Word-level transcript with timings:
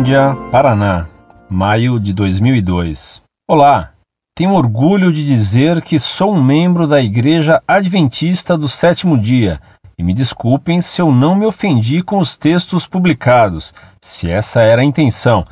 Uberlândia, 0.00 0.34
Paraná, 0.50 1.06
maio 1.50 2.00
de 2.00 2.14
2002. 2.14 3.20
Olá, 3.46 3.90
tenho 4.34 4.54
orgulho 4.54 5.12
de 5.12 5.22
dizer 5.22 5.82
que 5.82 5.98
sou 5.98 6.34
um 6.34 6.42
membro 6.42 6.86
da 6.86 7.02
Igreja 7.02 7.62
Adventista 7.68 8.56
do 8.56 8.66
Sétimo 8.66 9.18
Dia 9.18 9.60
e 9.98 10.02
me 10.02 10.14
desculpem 10.14 10.80
se 10.80 11.02
eu 11.02 11.12
não 11.12 11.34
me 11.34 11.44
ofendi 11.44 12.02
com 12.02 12.18
os 12.18 12.34
textos 12.34 12.86
publicados, 12.86 13.74
se 14.00 14.30
essa 14.30 14.62
era 14.62 14.80
a 14.80 14.84
intenção, 14.84 15.44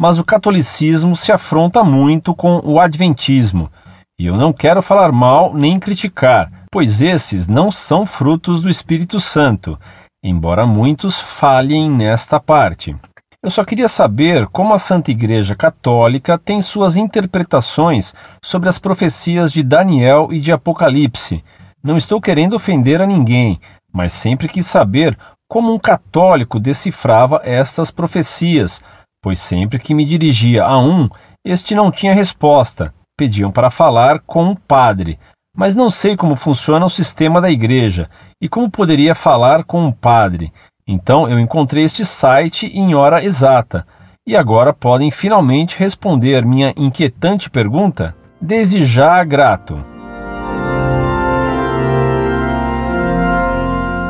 mas 0.00 0.18
o 0.18 0.24
catolicismo 0.24 1.14
se 1.14 1.30
afronta 1.30 1.84
muito 1.84 2.34
com 2.34 2.60
o 2.64 2.80
Adventismo 2.80 3.70
e 4.18 4.26
eu 4.26 4.36
não 4.36 4.52
quero 4.52 4.82
falar 4.82 5.12
mal 5.12 5.54
nem 5.54 5.78
criticar, 5.78 6.50
pois 6.72 7.02
esses 7.02 7.46
não 7.46 7.70
são 7.70 8.04
frutos 8.04 8.60
do 8.62 8.68
Espírito 8.68 9.20
Santo, 9.20 9.78
embora 10.24 10.66
muitos 10.66 11.20
falhem 11.20 11.88
nesta 11.88 12.40
parte. 12.40 12.96
Eu 13.44 13.50
só 13.50 13.64
queria 13.64 13.88
saber 13.88 14.46
como 14.46 14.72
a 14.72 14.78
Santa 14.78 15.10
Igreja 15.10 15.56
Católica 15.56 16.38
tem 16.38 16.62
suas 16.62 16.96
interpretações 16.96 18.14
sobre 18.40 18.68
as 18.68 18.78
profecias 18.78 19.52
de 19.52 19.64
Daniel 19.64 20.28
e 20.30 20.38
de 20.38 20.52
Apocalipse. 20.52 21.42
Não 21.82 21.96
estou 21.96 22.20
querendo 22.20 22.54
ofender 22.54 23.02
a 23.02 23.06
ninguém, 23.06 23.60
mas 23.92 24.12
sempre 24.12 24.48
quis 24.48 24.64
saber 24.68 25.18
como 25.50 25.74
um 25.74 25.78
católico 25.78 26.60
decifrava 26.60 27.40
estas 27.42 27.90
profecias, 27.90 28.80
pois 29.20 29.40
sempre 29.40 29.80
que 29.80 29.92
me 29.92 30.04
dirigia 30.04 30.62
a 30.62 30.78
um, 30.78 31.08
este 31.44 31.74
não 31.74 31.90
tinha 31.90 32.14
resposta. 32.14 32.94
Pediam 33.18 33.50
para 33.50 33.72
falar 33.72 34.20
com 34.20 34.44
um 34.44 34.54
padre, 34.54 35.18
mas 35.56 35.74
não 35.74 35.90
sei 35.90 36.16
como 36.16 36.36
funciona 36.36 36.86
o 36.86 36.90
sistema 36.90 37.40
da 37.40 37.50
igreja 37.50 38.08
e 38.40 38.48
como 38.48 38.70
poderia 38.70 39.16
falar 39.16 39.64
com 39.64 39.84
um 39.84 39.90
padre. 39.90 40.52
Então 40.86 41.28
eu 41.28 41.38
encontrei 41.38 41.84
este 41.84 42.04
site 42.04 42.66
em 42.66 42.94
hora 42.94 43.24
exata 43.24 43.86
e 44.26 44.36
agora 44.36 44.72
podem 44.72 45.12
finalmente 45.12 45.78
responder 45.78 46.44
minha 46.44 46.74
inquietante 46.76 47.48
pergunta? 47.48 48.16
Desde 48.40 48.84
já 48.84 49.22
grato. 49.22 49.78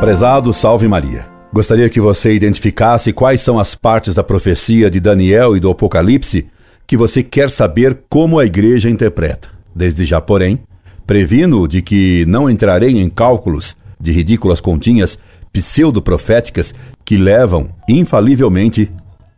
Prezado 0.00 0.52
Salve 0.54 0.88
Maria. 0.88 1.26
Gostaria 1.52 1.90
que 1.90 2.00
você 2.00 2.34
identificasse 2.34 3.12
quais 3.12 3.42
são 3.42 3.58
as 3.58 3.74
partes 3.74 4.14
da 4.14 4.24
profecia 4.24 4.90
de 4.90 4.98
Daniel 4.98 5.54
e 5.54 5.60
do 5.60 5.70
Apocalipse 5.70 6.48
que 6.86 6.96
você 6.96 7.22
quer 7.22 7.50
saber 7.50 8.00
como 8.08 8.38
a 8.38 8.46
igreja 8.46 8.88
interpreta. 8.88 9.50
Desde 9.74 10.06
já, 10.06 10.22
porém, 10.22 10.60
previno 11.06 11.68
de 11.68 11.82
que 11.82 12.24
não 12.26 12.48
entrarei 12.48 12.98
em 12.98 13.10
cálculos 13.10 13.76
de 14.00 14.10
ridículas 14.10 14.60
continhas 14.60 15.18
pseudo-proféticas 15.52 16.74
que 17.04 17.16
levam, 17.16 17.70
infalivelmente, 17.88 18.90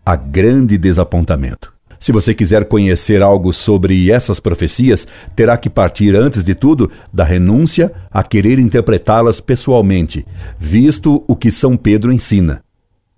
a 0.05 0.17
grande 0.17 0.79
desapontamento. 0.79 1.73
Se 1.99 2.13
você 2.13 2.35
quiser 2.35 2.67
conhecer 2.67 3.23
algo 3.23 3.51
sobre 3.51 4.11
essas 4.11 4.39
profecias, 4.39 5.07
terá 5.35 5.57
que 5.57 5.71
partir, 5.71 6.15
antes 6.15 6.45
de 6.45 6.55
tudo, 6.55 6.91
da 7.11 7.25
renúncia 7.25 7.91
a 8.11 8.23
querer 8.23 8.59
interpretá-las 8.59 9.41
pessoalmente, 9.41 10.27
visto 10.59 11.25
o 11.27 11.35
que 11.35 11.51
São 11.51 11.77
Pedro 11.77 12.13
ensina. 12.13 12.63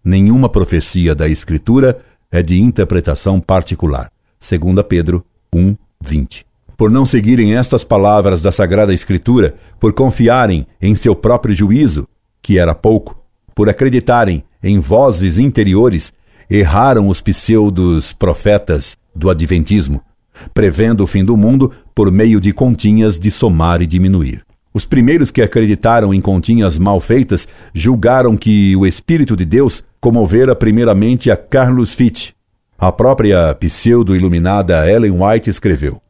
Nenhuma 0.05 0.49
profecia 0.49 1.17
da 1.17 1.29
Escritura 1.29 1.99
é 2.31 2.41
de 2.45 2.61
interpretação 2.61 3.41
particular. 3.41 4.09
2 4.39 4.87
Pedro 4.89 5.25
1, 5.53 5.75
20. 6.01 6.47
Por 6.77 6.89
não 6.89 7.05
seguirem 7.05 7.57
estas 7.57 7.83
palavras 7.83 8.41
da 8.41 8.53
Sagrada 8.53 8.95
Escritura, 8.95 9.57
por 9.81 9.93
confiarem 9.95 10.65
em 10.81 10.95
seu 10.95 11.17
próprio 11.17 11.57
juízo, 11.57 12.07
que 12.47 12.61
era 12.61 12.77
pouco, 12.77 13.21
por 13.57 13.69
acreditarem 13.69 14.45
em 14.63 14.79
vozes 14.79 15.37
interiores, 15.37 16.13
erraram 16.49 17.09
os 17.09 17.21
pseudos 17.21 18.13
profetas 18.13 18.97
do 19.13 19.29
Adventismo, 19.29 20.01
prevendo 20.55 21.03
o 21.03 21.09
fim 21.09 21.25
do 21.25 21.37
mundo 21.37 21.73
por 21.93 22.09
meio 22.09 22.41
de 22.41 22.53
continhas 22.53 23.19
de 23.19 23.33
somar 23.33 23.83
e 23.83 23.87
diminuir. 23.87 24.45
Os 24.73 24.87
primeiros 24.87 25.33
que 25.33 25.43
acreditaram 25.43 26.15
em 26.15 26.21
continhas 26.21 26.79
mal 26.79 27.01
feitas 27.01 27.49
julgaram 27.75 28.37
que 28.37 28.77
o 28.77 28.87
Espírito 28.87 29.35
de 29.35 29.45
Deus 29.45 29.83
comovera 30.01 30.55
primeiramente 30.55 31.33
a 31.33 31.37
Carlos 31.37 31.95
Fitch. 31.95 32.31
A 32.79 32.93
própria 32.93 33.57
pseudo-iluminada 33.57 34.89
Ellen 34.89 35.21
White 35.21 35.51
escreveu: 35.51 36.01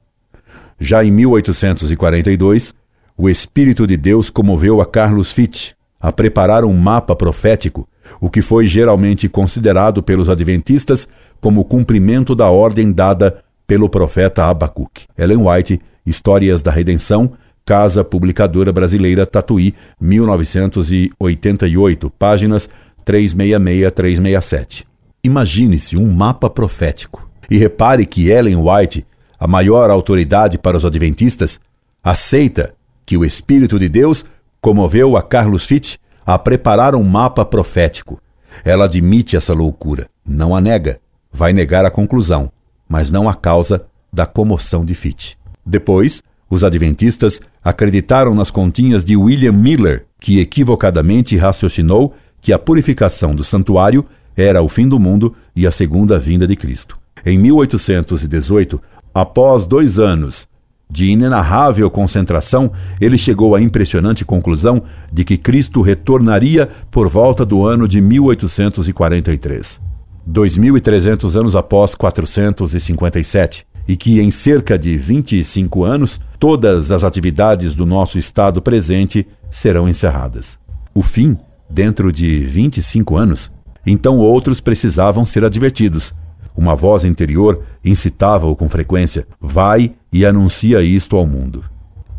Já 0.78 1.03
em 1.03 1.11
1842, 1.11 2.75
o 3.16 3.27
Espírito 3.27 3.87
de 3.87 3.97
Deus 3.97 4.28
comoveu 4.28 4.82
a 4.82 4.84
Carlos 4.84 5.32
Fitch 5.32 5.75
a 6.01 6.12
preparar 6.12 6.65
um 6.65 6.73
mapa 6.73 7.17
profético, 7.17 7.89
o 8.21 8.31
que 8.31 8.43
foi 8.43 8.67
geralmente 8.67 9.29
considerado 9.29 10.03
pelos 10.03 10.29
adventistas 10.29 11.07
como 11.41 11.65
cumprimento 11.65 12.34
da 12.34 12.51
ordem 12.51 12.93
dada 12.93 13.39
pelo 13.67 13.89
profeta 13.89 14.45
Abacuque. 14.45 15.06
Ellen 15.19 15.39
White, 15.39 15.81
Histórias 16.05 16.62
da 16.62 16.71
Redenção, 16.71 17.33
Casa 17.65 18.05
Publicadora 18.05 18.71
Brasileira, 18.73 19.25
Tatuí, 19.27 19.75
1988, 20.01 22.12
páginas 22.17 22.71
366-367. 23.05 24.85
Imagine-se 25.25 25.97
um 25.97 26.12
mapa 26.12 26.49
profético. 26.49 27.29
E 27.51 27.56
repare 27.56 28.06
que 28.06 28.29
Ellen 28.29 28.56
White, 28.56 29.05
a 29.39 29.47
maior 29.47 29.91
autoridade 29.91 30.59
para 30.59 30.77
os 30.77 30.85
adventistas, 30.85 31.61
aceita 32.03 32.75
que 33.05 33.17
o 33.17 33.25
Espírito 33.25 33.79
de 33.79 33.89
Deus 33.89 34.25
comoveu 34.61 35.17
a 35.17 35.22
Carlos 35.22 35.65
Fitch 35.65 35.97
a 36.25 36.39
preparar 36.39 36.94
um 36.94 37.05
mapa 37.05 37.44
profético. 37.44 38.21
Ela 38.65 38.87
admite 38.87 39.37
essa 39.37 39.53
loucura, 39.53 40.09
não 40.27 40.56
a 40.56 40.61
nega, 40.61 40.99
vai 41.31 41.53
negar 41.53 41.84
a 41.84 41.91
conclusão, 41.91 42.50
mas 42.89 43.11
não 43.11 43.28
a 43.28 43.34
causa 43.34 43.87
da 44.12 44.27
comoção 44.27 44.84
de 44.84 44.94
Fitch. 44.94 45.34
Depois, 45.65 46.22
os 46.49 46.65
adventistas 46.65 47.41
acreditaram 47.62 48.34
nas 48.34 48.50
continhas 48.50 49.05
de 49.05 49.17
William 49.17 49.53
Miller, 49.53 50.06
que 50.21 50.41
equivocadamente 50.41 51.37
raciocinou 51.37 52.15
que 52.41 52.53
a 52.53 52.59
purificação 52.59 53.34
do 53.34 53.44
santuário 53.44 54.05
era 54.37 54.62
o 54.62 54.69
fim 54.69 54.88
do 54.88 54.99
mundo 54.99 55.34
e 55.55 55.67
a 55.67 55.71
segunda 55.71 56.19
vinda 56.19 56.47
de 56.47 56.55
Cristo. 56.55 56.99
Em 57.25 57.38
1818, 57.38 58.81
após 59.12 59.67
dois 59.67 59.99
anos 59.99 60.49
de 60.89 61.07
inenarrável 61.07 61.91
concentração, 61.91 62.71
ele 63.01 63.19
chegou 63.19 63.55
à 63.55 63.61
impressionante 63.61 64.25
conclusão 64.25 64.83
de 65.13 65.25
que 65.25 65.37
Cristo 65.37 65.83
retornaria 65.83 66.69
por 66.91 67.09
volta 67.09 67.45
do 67.45 67.67
ano 67.67 67.89
de 67.89 68.01
1843. 68.01 69.81
2.300 70.29 71.35
anos 71.37 71.55
após 71.55 71.95
457, 71.95 73.67
e 73.89 73.97
que 73.97 74.21
em 74.21 74.31
cerca 74.31 74.79
de 74.79 74.97
25 74.97 75.85
anos 75.85 76.21
todas 76.39 76.91
as 76.91 77.05
atividades 77.05 77.75
do 77.75 77.87
nosso 77.87 78.19
estado 78.19 78.61
presente 78.61 79.27
serão 79.51 79.89
encerradas. 79.89 80.59
O 80.95 81.03
fim, 81.03 81.37
dentro 81.71 82.13
de 82.13 82.41
25 82.41 83.17
anos, 83.17 83.53
então 83.87 84.19
outros 84.19 84.61
precisavam 84.61 85.25
ser 85.25 85.45
advertidos 85.45 86.13
uma 86.56 86.75
voz 86.75 87.05
interior 87.05 87.62
incitava-o 87.84 88.56
com 88.56 88.69
frequência: 88.69 89.27
vai 89.41 89.93
e 90.12 90.25
anuncia 90.25 90.83
isto 90.83 91.17
ao 91.17 91.27
mundo. 91.27 91.65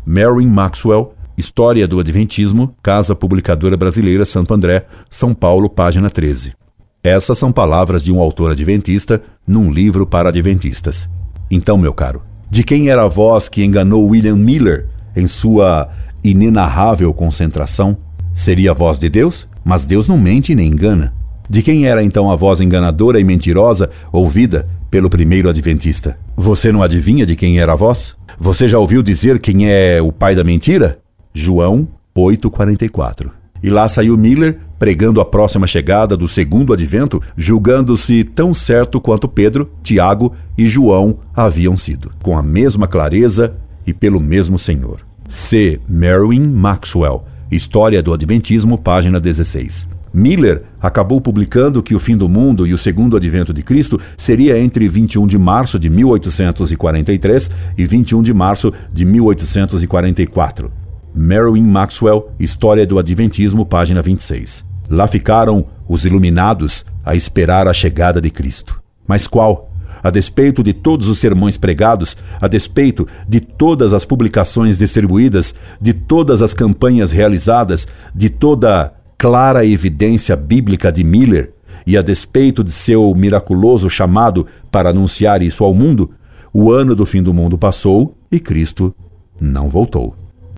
Marin 0.06 0.46
Maxwell, 0.46 1.14
História 1.36 1.86
do 1.86 2.00
Adventismo, 2.00 2.74
Casa 2.82 3.14
Publicadora 3.14 3.76
Brasileira, 3.76 4.24
Santo 4.24 4.54
André, 4.54 4.86
São 5.10 5.34
Paulo, 5.34 5.68
página 5.68 6.10
13. 6.10 6.54
Essas 7.02 7.38
são 7.38 7.52
palavras 7.52 8.02
de 8.02 8.10
um 8.10 8.20
autor 8.20 8.50
adventista 8.50 9.22
num 9.46 9.70
livro 9.70 10.06
para 10.06 10.30
adventistas. 10.30 11.08
Então, 11.50 11.78
meu 11.78 11.94
caro, 11.94 12.22
de 12.50 12.64
quem 12.64 12.88
era 12.88 13.04
a 13.04 13.08
voz 13.08 13.48
que 13.48 13.64
enganou 13.64 14.06
William 14.06 14.36
Miller 14.36 14.88
em 15.14 15.26
sua 15.26 15.88
inenarrável 16.24 17.12
concentração? 17.14 17.96
Seria 18.34 18.72
a 18.72 18.74
voz 18.74 18.98
de 18.98 19.08
Deus? 19.08 19.46
Mas 19.64 19.84
Deus 19.86 20.08
não 20.08 20.18
mente 20.18 20.54
nem 20.54 20.68
engana. 20.68 21.14
De 21.48 21.62
quem 21.62 21.86
era 21.86 22.02
então 22.02 22.30
a 22.30 22.36
voz 22.36 22.60
enganadora 22.60 23.18
e 23.18 23.24
mentirosa 23.24 23.88
ouvida 24.12 24.68
pelo 24.90 25.08
primeiro 25.08 25.48
adventista? 25.48 26.18
Você 26.36 26.70
não 26.70 26.82
adivinha 26.82 27.24
de 27.24 27.34
quem 27.34 27.58
era 27.58 27.72
a 27.72 27.76
voz? 27.76 28.14
Você 28.38 28.68
já 28.68 28.78
ouviu 28.78 29.02
dizer 29.02 29.38
quem 29.38 29.70
é 29.70 30.00
o 30.02 30.12
pai 30.12 30.34
da 30.34 30.44
mentira? 30.44 30.98
João 31.32 31.88
8:44. 32.14 33.30
E 33.62 33.70
lá 33.70 33.88
saiu 33.88 34.16
Miller 34.16 34.58
pregando 34.78 35.20
a 35.20 35.24
próxima 35.24 35.66
chegada 35.66 36.16
do 36.16 36.28
segundo 36.28 36.72
advento, 36.72 37.20
julgando-se 37.36 38.22
tão 38.22 38.54
certo 38.54 39.00
quanto 39.00 39.26
Pedro, 39.26 39.70
Tiago 39.82 40.34
e 40.56 40.68
João 40.68 41.18
haviam 41.34 41.76
sido, 41.76 42.12
com 42.22 42.38
a 42.38 42.42
mesma 42.42 42.86
clareza 42.86 43.56
e 43.86 43.92
pelo 43.92 44.20
mesmo 44.20 44.58
Senhor. 44.58 45.00
C. 45.28 45.80
Merwin 45.88 46.46
Maxwell, 46.46 47.24
História 47.50 48.02
do 48.02 48.12
Adventismo, 48.12 48.78
página 48.78 49.18
16. 49.18 49.97
Miller 50.18 50.64
acabou 50.80 51.20
publicando 51.20 51.82
que 51.82 51.94
o 51.94 52.00
fim 52.00 52.16
do 52.16 52.28
mundo 52.28 52.66
e 52.66 52.74
o 52.74 52.78
segundo 52.78 53.16
advento 53.16 53.52
de 53.52 53.62
Cristo 53.62 54.00
seria 54.16 54.58
entre 54.58 54.88
21 54.88 55.26
de 55.26 55.38
março 55.38 55.78
de 55.78 55.88
1843 55.88 57.50
e 57.78 57.86
21 57.86 58.22
de 58.22 58.34
março 58.34 58.72
de 58.92 59.04
1844. 59.04 60.72
Merwin 61.14 61.62
Maxwell, 61.62 62.32
História 62.38 62.84
do 62.84 62.98
Adventismo, 62.98 63.64
página 63.64 64.02
26. 64.02 64.64
Lá 64.90 65.06
ficaram 65.06 65.66
os 65.88 66.04
iluminados 66.04 66.84
a 67.04 67.14
esperar 67.14 67.68
a 67.68 67.72
chegada 67.72 68.20
de 68.20 68.30
Cristo. 68.30 68.80
Mas 69.06 69.26
qual? 69.26 69.72
A 70.02 70.10
despeito 70.10 70.62
de 70.62 70.72
todos 70.72 71.08
os 71.08 71.18
sermões 71.18 71.56
pregados, 71.56 72.16
a 72.40 72.46
despeito 72.46 73.06
de 73.28 73.40
todas 73.40 73.92
as 73.92 74.04
publicações 74.04 74.78
distribuídas, 74.78 75.54
de 75.80 75.92
todas 75.92 76.40
as 76.42 76.54
campanhas 76.54 77.10
realizadas, 77.10 77.86
de 78.14 78.30
toda 78.30 78.92
clara 79.18 79.66
evidência 79.66 80.36
bíblica 80.36 80.92
de 80.92 81.02
Miller, 81.02 81.52
e 81.84 81.96
a 81.96 82.02
despeito 82.02 82.62
de 82.62 82.70
seu 82.70 83.12
miraculoso 83.16 83.90
chamado 83.90 84.46
para 84.70 84.90
anunciar 84.90 85.42
isso 85.42 85.64
ao 85.64 85.74
mundo, 85.74 86.12
o 86.52 86.70
ano 86.70 86.94
do 86.94 87.04
fim 87.04 87.22
do 87.22 87.34
mundo 87.34 87.58
passou 87.58 88.16
e 88.30 88.38
Cristo 88.38 88.94
não 89.40 89.68
voltou. 89.68 90.14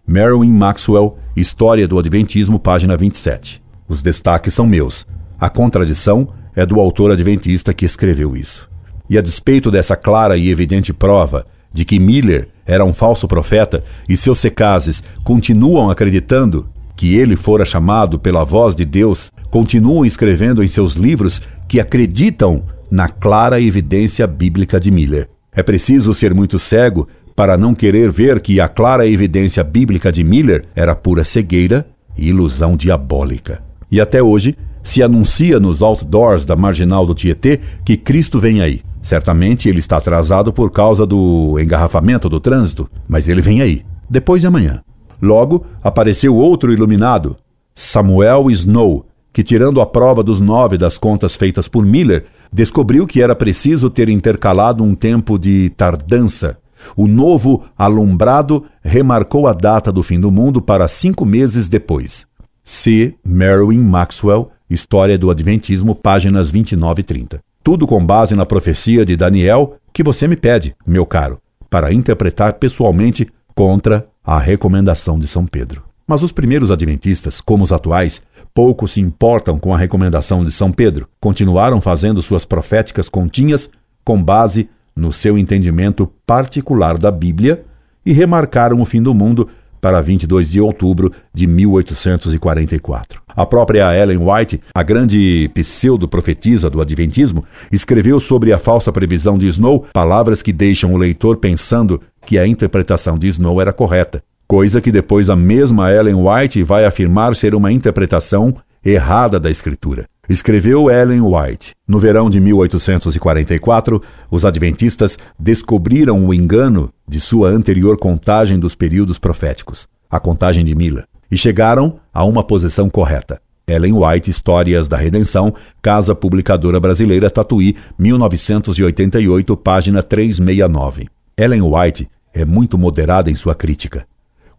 Merwin 0.07 0.53
Maxwell, 0.53 1.17
História 1.37 1.87
do 1.89 1.99
Adventismo, 1.99 2.59
página 2.59 2.97
27. 2.97 3.63
Os 3.89 4.03
destaques 4.03 4.53
são 4.53 4.67
meus. 4.67 5.07
A 5.39 5.49
contradição 5.49 6.29
é 6.55 6.67
do 6.67 6.81
autor 6.81 7.13
adventista 7.13 7.73
que 7.73 7.87
escreveu 7.87 8.37
isso. 8.37 8.69
E 9.09 9.17
a 9.17 9.21
despeito 9.21 9.71
dessa 9.71 9.97
clara 9.97 10.37
e 10.37 10.51
evidente 10.51 10.93
prova 10.93 11.47
de 11.73 11.85
que 11.85 11.99
Miller 11.99 12.49
era 12.67 12.85
um 12.85 12.93
falso 12.93 13.27
profeta 13.27 13.85
e 14.09 14.17
seus 14.17 14.39
secazes 14.39 15.03
continuam 15.23 15.91
acreditando 15.91 16.69
que 17.01 17.17
ele 17.17 17.35
fora 17.35 17.65
chamado 17.65 18.19
pela 18.19 18.45
voz 18.45 18.75
de 18.75 18.85
Deus, 18.85 19.33
continuam 19.51 20.05
escrevendo 20.05 20.63
em 20.63 20.69
seus 20.69 20.93
livros 20.93 21.41
que 21.67 21.81
acreditam 21.81 22.63
na 22.91 23.09
clara 23.09 23.59
evidência 23.59 24.27
bíblica 24.27 24.79
de 24.79 24.91
Miller. 24.91 25.27
É 25.51 25.63
preciso 25.63 26.13
ser 26.13 26.35
muito 26.35 26.59
cego 26.59 27.09
para 27.35 27.57
não 27.57 27.75
querer 27.75 28.11
ver 28.11 28.39
que 28.41 28.61
a 28.61 28.69
clara 28.69 29.07
evidência 29.07 29.65
bíblica 29.65 30.13
de 30.13 30.23
Miller 30.23 30.67
era 30.77 30.95
pura 30.95 31.25
cegueira 31.25 31.87
e 32.19 32.29
ilusão 32.29 32.77
diabólica. 32.77 33.63
E 33.91 33.99
até 33.99 34.23
hoje 34.23 34.55
se 34.83 35.03
anuncia 35.03 35.59
nos 35.59 35.81
outdoors 35.81 36.45
da 36.45 36.55
marginal 36.55 37.07
do 37.07 37.15
Tietê 37.15 37.61
que 37.83 37.97
Cristo 37.97 38.39
vem 38.39 38.61
aí. 38.61 38.83
Certamente 39.01 39.71
ele 39.71 39.79
está 39.79 39.97
atrasado 39.97 40.53
por 40.53 40.71
causa 40.71 41.07
do 41.07 41.59
engarrafamento 41.59 42.29
do 42.29 42.39
trânsito, 42.39 42.91
mas 43.09 43.27
ele 43.27 43.41
vem 43.41 43.63
aí, 43.63 43.87
depois 44.11 44.43
de 44.43 44.47
amanhã. 44.47 44.83
Logo, 45.21 45.65
apareceu 45.83 46.35
outro 46.37 46.73
iluminado, 46.73 47.37
Samuel 47.75 48.51
Snow, 48.51 49.07
que, 49.33 49.43
tirando 49.43 49.81
a 49.81 49.87
prova 49.87 50.23
dos 50.23 50.41
nove 50.41 50.77
das 50.77 50.99
contas 50.99 51.37
feitas 51.37 51.69
por 51.69 51.85
Miller, 51.85 52.27
descobriu 52.53 53.07
que 53.07 53.23
era 53.23 53.35
preciso 53.35 53.89
ter 53.89 54.09
intercalado 54.09 54.83
um 54.83 54.95
tempo 54.95 55.39
de 55.39 55.71
tardança. 55.71 56.59
O 56.97 57.07
novo 57.07 57.65
alumbrado 57.77 58.65
remarcou 58.83 59.47
a 59.47 59.53
data 59.53 59.93
do 59.93 60.03
fim 60.03 60.19
do 60.19 60.31
mundo 60.31 60.61
para 60.61 60.89
cinco 60.89 61.25
meses 61.25 61.69
depois. 61.69 62.27
C. 62.65 63.15
Merwin 63.25 63.81
Maxwell, 63.81 64.51
História 64.69 65.19
do 65.19 65.31
Adventismo, 65.31 65.95
páginas 65.95 66.51
29 66.51 67.01
e 67.01 67.03
30. 67.03 67.41
Tudo 67.63 67.87
com 67.87 68.05
base 68.05 68.35
na 68.35 68.47
profecia 68.47 69.05
de 69.05 69.17
Daniel 69.17 69.77
que 69.93 70.03
você 70.03 70.27
me 70.27 70.37
pede, 70.37 70.75
meu 70.87 71.05
caro, 71.05 71.41
para 71.69 71.93
interpretar 71.93 72.55
pessoalmente 72.55 73.29
contra 73.55 74.07
a 74.25 74.39
recomendação 74.39 75.19
de 75.19 75.27
São 75.27 75.47
Pedro. 75.47 75.83
Mas 76.07 76.23
os 76.23 76.33
primeiros 76.33 76.71
adventistas, 76.71 77.41
como 77.41 77.63
os 77.63 77.73
atuais, 77.73 78.23
pouco 78.53 78.89
se 78.89 79.01
importam 79.01 79.59
com 79.59 79.75
a 79.75 79.79
recomendação 79.79 80.45
de 80.45 80.51
São 80.51 80.73
Pedro. 80.73 81.09
Continuaram 81.21 81.81
fazendo 81.81 82.23
suas 82.23 82.45
proféticas 82.45 83.09
continhas 83.09 83.71
com 84.05 84.23
base 84.23 84.69
no 84.95 85.13
seu 85.13 85.39
entendimento 85.39 86.07
particular 86.27 86.99
da 86.99 87.11
Bíblia 87.11 87.65
e 88.05 88.13
remarcaram 88.13 88.81
o 88.81 88.85
fim 88.85 89.03
do 89.03 89.15
mundo 89.15 89.49
para 89.81 90.01
22 90.01 90.51
de 90.51 90.61
outubro 90.61 91.13
de 91.33 91.47
1844. 91.47 93.23
A 93.29 93.47
própria 93.47 93.97
Ellen 93.97 94.19
White, 94.19 94.61
a 94.75 94.83
grande 94.83 95.51
pseudo-profetisa 95.55 96.69
do 96.69 96.81
Adventismo, 96.81 97.45
escreveu 97.73 98.21
sobre 98.21 98.53
a 98.53 98.59
falsa 98.59 98.93
previsão 98.93 99.39
de 99.39 99.47
Snow 99.47 99.87
palavras 99.93 100.43
que 100.43 100.53
deixam 100.53 100.93
o 100.93 100.99
leitor 100.99 101.37
pensando 101.39 102.01
que 102.27 102.39
a 102.39 102.47
interpretação 102.47 103.19
de 103.19 103.29
Snow 103.29 103.61
era 103.61 103.73
correta, 103.73 104.23
coisa 104.47 104.81
que 104.81 104.93
depois 104.93 105.31
a 105.31 105.37
mesma 105.37 105.93
Ellen 105.93 106.17
White 106.17 106.63
vai 106.63 106.85
afirmar 106.85 107.37
ser 107.37 107.55
uma 107.55 107.73
interpretação 107.73 108.55
errada 108.85 109.39
da 109.39 109.51
Escritura. 109.51 110.07
Escreveu 110.29 110.91
Ellen 110.91 111.23
White. 111.23 111.75
No 111.89 111.99
verão 111.99 112.31
de 112.31 112.41
1844, 112.41 114.01
os 114.31 114.45
adventistas 114.45 115.19
descobriram 115.39 116.25
o 116.25 116.33
engano 116.33 116.91
de 117.09 117.21
sua 117.21 117.49
anterior 117.49 117.99
contagem 117.99 118.59
dos 118.59 118.75
períodos 118.75 119.19
proféticos, 119.19 119.89
a 120.09 120.21
contagem 120.21 120.65
de 120.65 120.75
Mila, 120.75 121.05
e 121.31 121.37
chegaram 121.37 121.99
a 122.15 122.25
uma 122.25 122.45
posição 122.45 122.89
correta. 122.89 123.41
Ellen 123.67 123.95
White, 123.95 124.31
Histórias 124.31 124.89
da 124.89 124.97
Redenção, 124.97 125.55
Casa 125.81 126.15
Publicadora 126.15 126.81
Brasileira, 126.81 127.31
Tatuí, 127.31 127.77
1988, 127.99 129.57
página 129.57 130.03
369. 130.03 131.09
Ellen 131.41 131.63
White 131.63 132.07
é 132.35 132.45
muito 132.45 132.77
moderada 132.77 133.31
em 133.31 133.35
sua 133.35 133.55
crítica. 133.55 134.07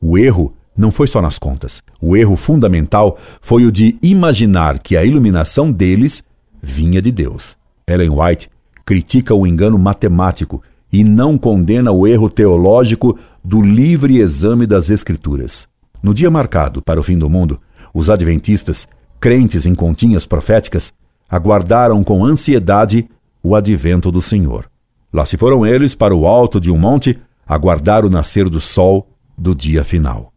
O 0.02 0.18
erro 0.18 0.56
não 0.76 0.90
foi 0.90 1.06
só 1.06 1.22
nas 1.22 1.38
contas. 1.38 1.84
O 2.02 2.18
erro 2.18 2.36
fundamental 2.36 3.20
foi 3.40 3.68
o 3.68 3.72
de 3.72 4.00
imaginar 4.02 4.80
que 4.80 4.98
a 4.98 5.06
iluminação 5.06 5.72
deles 5.72 6.24
vinha 6.60 7.00
de 7.00 7.12
Deus. 7.12 7.56
Ellen 7.86 8.10
White 8.10 8.50
critica 8.84 9.36
o 9.36 9.46
engano 9.46 9.78
matemático 9.78 10.64
e 10.92 11.04
não 11.04 11.38
condena 11.38 11.92
o 11.92 12.08
erro 12.08 12.32
teológico 12.32 13.16
do 13.44 13.62
livre 13.62 14.18
exame 14.18 14.66
das 14.66 14.90
Escrituras. 14.90 15.68
No 16.02 16.16
dia 16.16 16.32
marcado 16.32 16.82
para 16.82 17.00
o 17.00 17.04
fim 17.04 17.16
do 17.16 17.30
mundo, 17.30 17.62
os 17.94 18.10
adventistas, 18.10 18.88
crentes 19.20 19.68
em 19.68 19.76
continhas 19.76 20.26
proféticas, 20.26 20.92
aguardaram 21.30 22.04
com 22.04 22.26
ansiedade 22.26 23.08
o 23.44 23.56
advento 23.56 24.12
do 24.12 24.20
Senhor. 24.20 24.71
Lá 25.14 25.26
se 25.26 25.38
foram 25.38 25.66
eles 25.66 25.94
para 25.94 26.16
o 26.16 26.26
alto 26.26 26.60
de 26.60 26.72
um 26.72 26.78
monte 26.78 27.20
aguardar 27.46 28.06
o 28.06 28.10
nascer 28.10 28.48
do 28.48 28.62
sol 28.62 29.08
do 29.38 29.54
dia 29.54 29.84
final. 29.84 30.32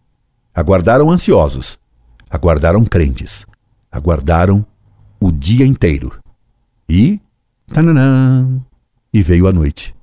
Aguardaram 0.54 1.10
ansiosos, 1.10 1.78
aguardaram 2.28 2.84
crentes, 2.84 3.46
aguardaram 3.90 4.64
o 5.20 5.30
dia 5.30 5.64
inteiro. 5.64 6.12
E. 6.88 7.20
Tananã, 7.68 8.60
e 9.12 9.22
veio 9.22 9.46
a 9.46 9.52
noite. 9.52 9.94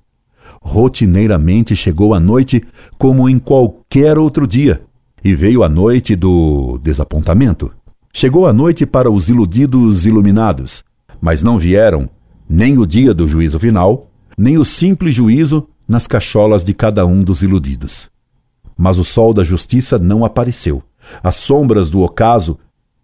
Rotineiramente 0.61 1.75
chegou 1.75 2.13
a 2.13 2.19
noite 2.19 2.63
como 2.97 3.27
em 3.27 3.37
qualquer 3.37 4.17
outro 4.17 4.47
dia. 4.47 4.81
E 5.23 5.35
veio 5.35 5.63
a 5.63 5.69
noite 5.69 6.15
do 6.15 6.79
desapontamento. 6.81 7.71
Chegou 8.13 8.47
a 8.47 8.53
noite 8.53 8.85
para 8.85 9.11
os 9.11 9.29
iludidos 9.29 10.05
iluminados, 10.05 10.83
mas 11.19 11.43
não 11.43 11.57
vieram 11.57 12.09
nem 12.49 12.77
o 12.77 12.85
dia 12.85 13.13
do 13.13 13.27
juízo 13.27 13.59
final, 13.59 14.10
nem 14.37 14.57
o 14.57 14.65
simples 14.65 15.15
juízo 15.15 15.67
nas 15.87 16.07
cacholas 16.07 16.63
de 16.63 16.73
cada 16.73 17.05
um 17.05 17.23
dos 17.23 17.41
iludidos. 17.41 18.09
Mas 18.77 18.97
o 18.97 19.03
sol 19.03 19.33
da 19.33 19.43
justiça 19.43 19.99
não 19.99 20.23
apareceu. 20.23 20.81
As 21.21 21.35
sombras 21.35 21.89
do 21.89 22.01
ocaso 22.01 22.57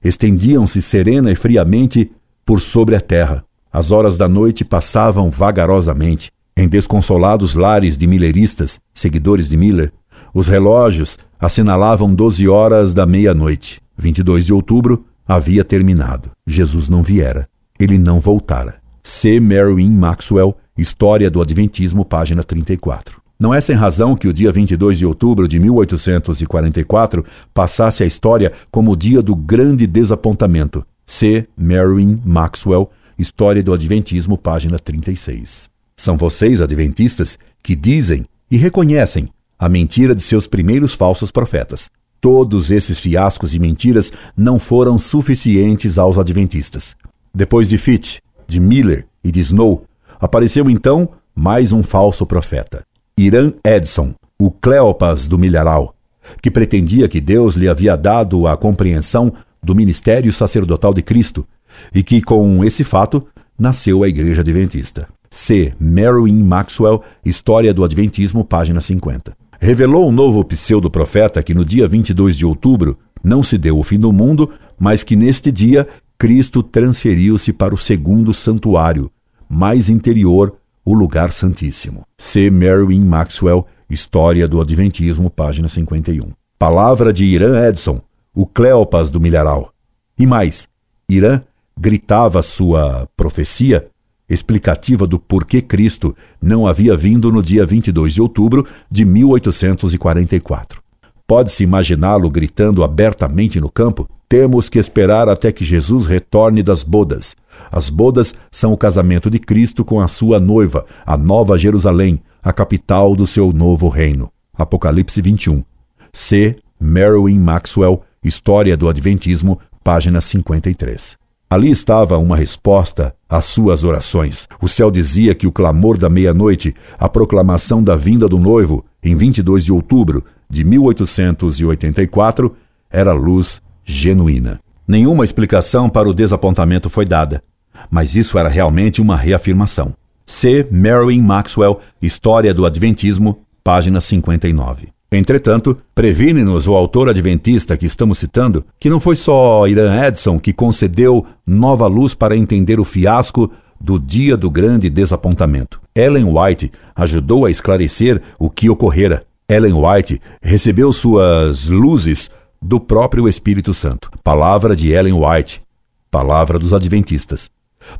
estendiam-se 0.03 0.81
serena 0.81 1.31
e 1.31 1.36
friamente 1.36 2.12
por 2.46 2.62
sobre 2.62 2.96
a 2.96 3.01
terra. 3.01 3.43
As 3.72 3.91
horas 3.91 4.17
da 4.17 4.27
noite 4.27 4.63
passavam 4.63 5.29
vagarosamente. 5.29 6.31
Em 6.55 6.67
desconsolados 6.67 7.53
lares 7.53 7.98
de 7.98 8.07
milleristas, 8.07 8.79
seguidores 8.93 9.50
de 9.50 9.57
Miller, 9.57 9.91
os 10.34 10.48
relógios 10.48 11.17
assinalavam 11.39 12.13
doze 12.15 12.48
horas 12.48 12.93
da 12.93 13.05
meia-noite. 13.05 13.79
22 13.98 14.46
de 14.46 14.53
outubro 14.53 15.05
havia 15.27 15.63
terminado. 15.63 16.31
Jesus 16.48 16.89
não 16.89 17.03
viera. 17.03 17.48
Ele 17.79 17.98
não 17.98 18.19
voltara. 18.19 18.79
C. 19.03 19.39
Merwin 19.39 19.91
Maxwell, 19.91 20.57
História 20.77 21.31
do 21.31 21.41
Adventismo, 21.41 22.05
página 22.05 22.43
34. 22.43 23.19
Não 23.39 23.53
é 23.53 23.60
sem 23.62 23.75
razão 23.75 24.15
que 24.15 24.27
o 24.27 24.34
dia 24.34 24.51
22 24.51 24.98
de 24.98 25.05
outubro 25.05 25.48
de 25.48 25.60
1844 25.60 27.25
passasse 27.53 28.03
a 28.03 28.05
história 28.05 28.51
como 28.69 28.91
o 28.91 28.96
dia 28.96 29.22
do 29.22 29.36
grande 29.36 29.88
desapontamento. 29.88 30.86
C. 31.05 31.48
Merwin 31.57 32.22
Maxwell, 32.25 32.91
História 33.17 33.63
do 33.63 33.74
Adventismo, 33.74 34.38
página 34.38 34.77
36. 34.77 35.69
São 35.96 36.15
vocês, 36.15 36.62
adventistas, 36.62 37.39
que 37.63 37.75
dizem 37.75 38.25
e 38.51 38.57
reconhecem 38.57 39.29
a 39.57 39.67
mentira 39.67 40.13
de 40.13 40.22
seus 40.22 40.46
primeiros 40.46 40.93
falsos 40.93 41.31
profetas. 41.31 41.89
Todos 42.22 42.69
esses 42.69 43.00
fiascos 43.00 43.55
e 43.55 43.60
mentiras 43.60 44.12
não 44.36 44.60
foram 44.60 44.98
suficientes 44.98 45.98
aos 45.98 46.17
adventistas. 46.19 46.96
Depois 47.34 47.69
de 47.69 47.77
Fitch, 47.77 48.17
de 48.48 48.60
Miller 48.60 49.07
e 49.24 49.31
de 49.31 49.39
Snow, 49.39 49.87
apareceu 50.19 50.69
então 50.69 51.09
mais 51.36 51.71
um 51.71 51.83
falso 51.83 52.25
profeta. 52.25 52.83
Irã 53.17 53.51
Edson, 53.65 54.13
o 54.39 54.51
Cleopas 54.51 55.27
do 55.27 55.38
milharal, 55.38 55.95
que 56.41 56.51
pretendia 56.51 57.07
que 57.07 57.21
Deus 57.21 57.55
lhe 57.55 57.69
havia 57.69 57.95
dado 57.95 58.47
a 58.47 58.57
compreensão 58.57 59.33
do 59.62 59.75
ministério 59.75 60.31
sacerdotal 60.31 60.93
de 60.93 61.01
Cristo 61.01 61.45
e 61.93 62.03
que, 62.03 62.21
com 62.21 62.63
esse 62.63 62.83
fato, 62.83 63.25
nasceu 63.57 64.03
a 64.03 64.07
Igreja 64.07 64.41
Adventista. 64.41 65.07
C. 65.29 65.74
Merwin 65.79 66.41
Maxwell, 66.43 67.03
História 67.24 67.74
do 67.74 67.83
Adventismo, 67.83 68.45
página 68.45 68.81
50. 68.81 69.36
Revelou 69.59 70.07
um 70.07 70.12
novo 70.12 70.43
pseudo-profeta 70.43 71.41
que 71.41 71.53
no 71.53 71.65
dia 71.65 71.88
22 71.88 72.38
de 72.38 72.45
outubro 72.45 72.97
não 73.24 73.41
se 73.41 73.57
deu 73.57 73.77
o 73.77 73.83
fim 73.83 74.00
do 74.00 74.13
mundo, 74.13 74.51
mas 74.79 75.03
que 75.03 75.15
neste 75.15 75.51
dia 75.51 75.88
Cristo 76.17 76.63
transferiu-se 76.63 77.51
para 77.51 77.74
o 77.74 77.77
segundo 77.77 78.33
santuário, 78.33 79.12
mais 79.50 79.89
interior, 79.89 80.56
o 80.84 80.94
lugar 80.94 81.32
santíssimo. 81.32 82.04
C. 82.18 82.50
Merwin 82.50 83.01
Maxwell, 83.01 83.66
História 83.89 84.48
do 84.48 84.60
Adventismo, 84.60 85.30
página 85.30 85.68
51. 85.68 86.32
Palavra 86.60 87.13
de 87.13 87.25
Irã 87.25 87.68
Edson, 87.68 88.01
o 88.34 88.46
Cleopas 88.46 89.10
do 89.10 89.20
milharal. 89.20 89.72
E 90.18 90.25
mais, 90.25 90.68
Irã 91.10 91.42
gritava 91.80 92.42
sua 92.42 93.08
profecia 93.16 93.88
explicativa 94.30 95.08
do 95.08 95.18
porquê 95.18 95.62
Cristo 95.62 96.16
não 96.42 96.68
havia 96.68 96.96
vindo 96.96 97.32
no 97.32 97.42
dia 97.42 97.66
22 97.66 98.13
de 98.13 98.22
outubro 98.22 98.68
de 98.92 99.06
1844. 99.06 100.82
Pode-se 101.25 101.63
imaginá-lo 101.63 102.30
gritando 102.30 102.84
abertamente 102.84 103.60
no 103.60 103.70
campo? 103.70 104.10
Temos 104.29 104.67
que 104.67 104.77
esperar 104.77 105.29
até 105.29 105.53
que 105.53 105.63
Jesus 105.63 106.05
retorne 106.05 106.62
das 106.62 106.84
bodas. 106.84 107.34
As 107.72 107.89
bodas 107.89 108.36
são 108.51 108.74
o 108.74 108.77
casamento 108.77 109.29
de 109.29 109.39
Cristo 109.39 109.86
com 109.86 110.01
a 110.01 110.07
sua 110.10 110.38
noiva, 110.38 110.86
a 111.05 111.15
Nova 111.15 111.57
Jerusalém, 111.57 112.22
a 112.43 112.51
capital 112.51 113.15
do 113.15 113.25
seu 113.25 113.53
novo 113.53 113.88
reino. 113.88 114.29
Apocalipse 114.53 115.22
21. 115.22 115.63
C. 116.12 116.57
Merwin 116.79 117.39
Maxwell, 117.39 118.01
História 118.22 118.75
do 118.75 118.89
Adventismo, 118.89 119.60
página 119.81 120.19
53. 120.19 121.17
Ali 121.50 121.72
estava 121.72 122.17
uma 122.17 122.36
resposta 122.36 123.15
às 123.29 123.46
suas 123.46 123.86
orações. 123.86 124.46
O 124.62 124.67
céu 124.67 124.91
dizia 124.91 125.34
que 125.34 125.48
o 125.48 125.51
clamor 125.53 125.98
da 125.98 126.10
meia-noite, 126.10 126.75
a 127.00 127.07
proclamação 127.07 127.81
da 127.81 127.96
vinda 127.96 128.27
do 128.27 128.38
noivo, 128.38 128.84
em 129.01 129.15
22 129.15 129.63
de 129.63 129.72
outubro 129.72 130.25
de 130.50 130.65
1884, 130.65 132.53
era 132.91 133.13
luz 133.13 133.62
genuína. 133.88 134.60
Nenhuma 134.86 135.24
explicação 135.24 135.89
para 135.89 136.08
o 136.08 136.13
desapontamento 136.13 136.89
foi 136.89 137.06
dada, 137.06 137.41
mas 137.89 138.15
isso 138.15 138.38
era 138.38 138.50
realmente 138.50 139.01
uma 139.01 139.15
reafirmação. 139.15 139.96
C. 140.25 140.67
Merwin 140.70 141.22
Maxwell, 141.22 141.79
História 142.01 142.53
do 142.53 142.65
Adventismo, 142.65 143.39
página 143.63 144.01
59. 144.01 144.89
Entretanto, 145.10 145.77
previne-nos 145.96 146.67
o 146.67 146.74
autor 146.74 147.10
adventista 147.10 147.77
que 147.77 147.86
estamos 147.86 148.17
citando 148.17 148.65
que 148.77 148.89
não 148.89 149.00
foi 149.00 149.15
só 149.15 149.65
Irã 149.65 150.06
Edson 150.06 150.38
que 150.38 150.51
concedeu 150.51 151.25
nova 151.46 151.88
luz 151.88 152.13
para 152.13 152.36
entender 152.36 152.77
o 152.77 152.84
fiasco 152.84 153.50
do 153.79 153.98
dia 153.98 154.36
do 154.36 154.51
grande 154.51 154.89
desapontamento. 154.89 155.79
Ellen 155.96 156.25
White 156.25 156.72
ajudou 156.94 157.46
a 157.46 157.51
esclarecer 157.51 158.22
o 158.38 158.50
que 158.50 158.70
ocorrera. 158.70 159.24
Ellen 159.48 159.74
White 159.74 160.22
recebeu 160.41 160.91
suas 160.91 161.67
luzes 161.67 162.29
do 162.61 162.79
próprio 162.79 163.27
Espírito 163.27 163.73
Santo. 163.73 164.09
Palavra 164.23 164.75
de 164.75 164.91
Ellen 164.91 165.13
White, 165.13 165.61
palavra 166.09 166.57
dos 166.59 166.73
adventistas. 166.73 167.49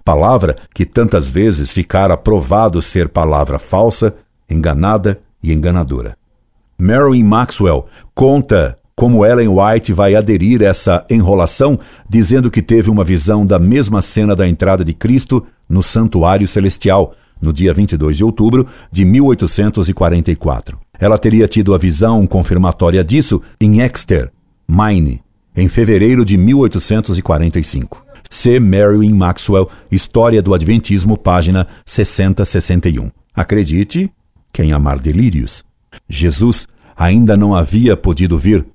Palavra 0.04 0.58
que 0.74 0.86
tantas 0.86 1.30
vezes 1.30 1.72
ficara 1.72 2.18
provado 2.18 2.82
ser 2.82 3.10
palavra 3.10 3.60
falsa, 3.60 4.16
enganada 4.50 5.20
e 5.42 5.54
enganadora. 5.54 6.18
Marilyn 6.78 7.24
Maxwell 7.24 7.86
conta 8.14 8.78
como 8.96 9.24
Ellen 9.24 9.50
White 9.50 9.94
vai 9.94 10.16
aderir 10.16 10.64
essa 10.64 11.06
enrolação, 11.10 11.80
dizendo 12.10 12.50
que 12.50 12.64
teve 12.64 12.90
uma 12.90 13.04
visão 13.04 13.46
da 13.46 13.60
mesma 13.60 14.02
cena 14.02 14.36
da 14.36 14.48
entrada 14.48 14.84
de 14.84 14.92
Cristo 14.94 15.46
no 15.70 15.84
Santuário 15.84 16.48
Celestial, 16.48 17.14
no 17.40 17.54
dia 17.54 17.72
22 17.74 18.18
de 18.18 18.24
outubro 18.24 18.66
de 18.92 19.06
1844. 19.06 20.80
Ela 21.00 21.20
teria 21.20 21.48
tido 21.48 21.76
a 21.76 21.78
visão 21.78 22.26
confirmatória 22.26 23.04
disso 23.04 23.40
em 23.62 23.82
Exeter, 23.82 24.32
Maine, 24.68 25.22
em 25.56 25.70
fevereiro 25.70 26.26
de 26.26 26.38
1845. 26.38 28.06
C. 28.30 28.60
Marilyn 28.60 29.14
Maxwell, 29.14 29.70
História 29.90 30.42
do 30.42 30.54
Adventismo, 30.54 31.18
página 31.18 31.68
6061. 31.86 33.10
Acredite, 33.34 34.12
quem 34.52 34.74
amar 34.74 35.00
delírios. 35.00 35.64
Jesus 36.10 36.68
ainda 36.96 37.38
não 37.38 37.56
havia 37.56 37.96
podido 37.96 38.38
vir, 38.38 38.66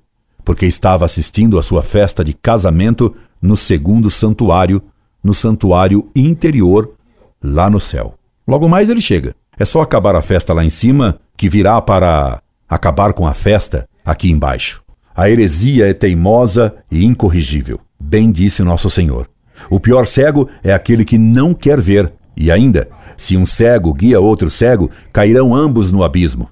porque 0.44 0.66
estava 0.66 1.04
assistindo 1.04 1.58
à 1.58 1.62
sua 1.62 1.82
festa 1.82 2.24
de 2.24 2.32
casamento 2.32 3.14
no 3.40 3.56
segundo 3.56 4.10
santuário, 4.10 4.82
no 5.22 5.34
santuário 5.34 6.10
interior, 6.16 6.94
lá 7.42 7.68
no 7.68 7.80
céu. 7.80 8.14
Logo 8.46 8.68
mais 8.68 8.88
ele 8.88 9.00
chega. 9.00 9.34
É 9.58 9.64
só 9.64 9.82
acabar 9.82 10.16
a 10.16 10.22
festa 10.22 10.54
lá 10.54 10.64
em 10.64 10.70
cima 10.70 11.20
que 11.36 11.48
virá 11.48 11.80
para 11.80 12.42
acabar 12.68 13.12
com 13.12 13.26
a 13.26 13.34
festa 13.34 13.88
aqui 14.04 14.30
embaixo. 14.30 14.81
A 15.14 15.28
heresia 15.28 15.88
é 15.88 15.92
teimosa 15.92 16.74
e 16.90 17.04
incorrigível. 17.04 17.80
Bem 18.00 18.30
disse 18.30 18.62
nosso 18.62 18.88
Senhor. 18.88 19.28
O 19.70 19.78
pior 19.78 20.06
cego 20.06 20.48
é 20.62 20.72
aquele 20.72 21.04
que 21.04 21.18
não 21.18 21.54
quer 21.54 21.80
ver. 21.80 22.12
E 22.36 22.50
ainda, 22.50 22.88
se 23.16 23.36
um 23.36 23.44
cego 23.44 23.92
guia 23.92 24.20
outro 24.20 24.50
cego, 24.50 24.90
cairão 25.12 25.54
ambos 25.54 25.92
no 25.92 26.02
abismo. 26.02 26.48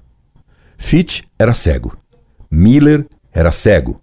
Fitch 0.77 1.21
era 1.37 1.53
cego. 1.53 1.97
Miller 2.49 3.05
era 3.33 3.51
cego. 3.51 4.01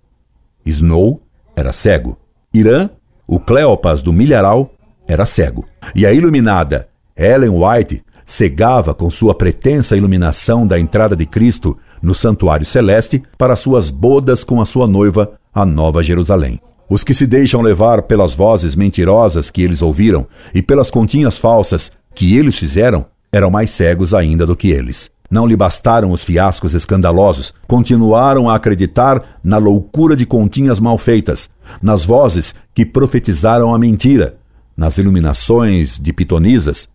Snow 0.64 1.22
era 1.54 1.72
cego. 1.72 2.18
Irã, 2.52 2.90
o 3.26 3.38
Cleopas 3.38 4.02
do 4.02 4.12
milharal, 4.12 4.74
era 5.06 5.24
cego. 5.24 5.66
E 5.94 6.04
a 6.04 6.12
iluminada 6.12 6.88
Ellen 7.16 7.50
White 7.50 8.02
cegava 8.24 8.94
com 8.94 9.08
sua 9.08 9.34
pretensa 9.34 9.96
iluminação 9.96 10.66
da 10.66 10.78
entrada 10.78 11.16
de 11.16 11.24
Cristo 11.24 11.78
no 12.02 12.14
santuário 12.14 12.66
celeste 12.66 13.22
para 13.36 13.56
suas 13.56 13.90
bodas 13.90 14.44
com 14.44 14.60
a 14.60 14.66
sua 14.66 14.86
noiva, 14.86 15.32
a 15.54 15.64
Nova 15.64 16.02
Jerusalém. 16.02 16.60
Os 16.88 17.04
que 17.04 17.12
se 17.12 17.26
deixam 17.26 17.60
levar 17.60 18.02
pelas 18.02 18.34
vozes 18.34 18.74
mentirosas 18.74 19.50
que 19.50 19.62
eles 19.62 19.82
ouviram 19.82 20.26
e 20.54 20.62
pelas 20.62 20.90
continhas 20.90 21.36
falsas 21.36 21.92
que 22.14 22.36
eles 22.36 22.58
fizeram 22.58 23.06
eram 23.30 23.50
mais 23.50 23.70
cegos 23.70 24.14
ainda 24.14 24.46
do 24.46 24.56
que 24.56 24.70
eles. 24.70 25.10
Não 25.30 25.46
lhe 25.46 25.54
bastaram 25.54 26.10
os 26.10 26.24
fiascos 26.24 26.72
escandalosos, 26.72 27.52
continuaram 27.66 28.48
a 28.48 28.54
acreditar 28.54 29.38
na 29.44 29.58
loucura 29.58 30.16
de 30.16 30.24
continhas 30.24 30.80
mal 30.80 30.96
feitas, 30.96 31.50
nas 31.82 32.04
vozes 32.06 32.54
que 32.74 32.86
profetizaram 32.86 33.74
a 33.74 33.78
mentira, 33.78 34.38
nas 34.74 34.96
iluminações 34.96 35.98
de 35.98 36.12
pitonisas, 36.14 36.88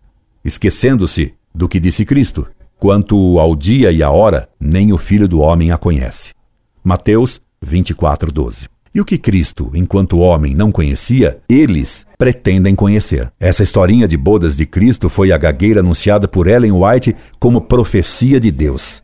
esquecendo-se 0.44 1.34
do 1.54 1.68
que 1.68 1.78
disse 1.78 2.04
Cristo: 2.04 2.48
quanto 2.78 3.38
ao 3.38 3.54
dia 3.54 3.90
e 3.90 4.02
a 4.02 4.10
hora, 4.10 4.48
nem 4.60 4.92
o 4.92 4.98
filho 4.98 5.28
do 5.28 5.40
homem 5.40 5.70
a 5.70 5.78
conhece. 5.78 6.32
Mateus 6.82 7.40
24, 7.62 8.30
12. 8.30 8.68
E 8.94 9.00
o 9.00 9.04
que 9.04 9.18
Cristo, 9.18 9.72
enquanto 9.74 10.18
homem, 10.18 10.54
não 10.54 10.70
conhecia, 10.70 11.40
eles 11.48 12.06
pretendem 12.16 12.76
conhecer. 12.76 13.32
Essa 13.40 13.64
historinha 13.64 14.06
de 14.06 14.16
bodas 14.16 14.56
de 14.56 14.64
Cristo 14.66 15.08
foi 15.08 15.32
a 15.32 15.38
gagueira 15.38 15.80
anunciada 15.80 16.28
por 16.28 16.46
Ellen 16.46 16.72
White 16.72 17.16
como 17.40 17.62
profecia 17.62 18.38
de 18.38 18.52
Deus. 18.52 19.02